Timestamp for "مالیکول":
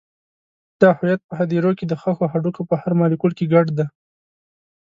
2.99-3.31